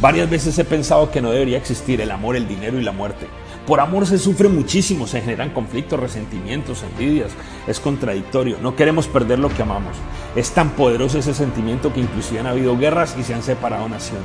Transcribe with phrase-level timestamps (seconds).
[0.00, 3.26] Varias veces he pensado que no debería existir el amor, el dinero y la muerte.
[3.66, 7.32] Por amor se sufre muchísimo, se generan conflictos, resentimientos, envidias.
[7.66, 9.96] Es contradictorio, no queremos perder lo que amamos.
[10.36, 14.24] Es tan poderoso ese sentimiento que inclusive han habido guerras y se han separado naciones.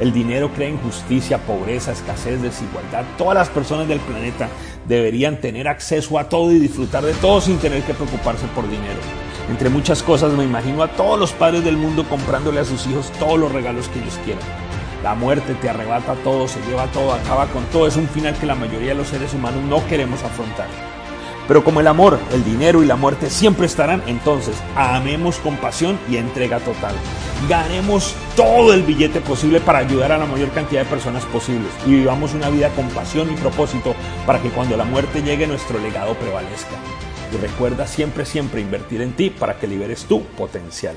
[0.00, 3.04] El dinero crea injusticia, pobreza, escasez, desigualdad.
[3.16, 4.48] Todas las personas del planeta
[4.88, 8.98] deberían tener acceso a todo y disfrutar de todo sin tener que preocuparse por dinero.
[9.48, 13.12] Entre muchas cosas me imagino a todos los padres del mundo comprándole a sus hijos
[13.20, 14.67] todos los regalos que ellos quieran.
[15.02, 17.86] La muerte te arrebata todo, se lleva todo, acaba con todo.
[17.86, 20.66] Es un final que la mayoría de los seres humanos no queremos afrontar.
[21.48, 25.98] Pero como el amor, el dinero y la muerte siempre estarán, entonces amemos con pasión
[26.10, 26.94] y entrega total.
[27.48, 31.92] Ganemos todo el billete posible para ayudar a la mayor cantidad de personas posibles y
[31.92, 33.94] vivamos una vida con pasión y propósito
[34.26, 36.76] para que cuando la muerte llegue nuestro legado prevalezca.
[37.32, 40.96] Y recuerda siempre, siempre invertir en ti para que liberes tu potencial.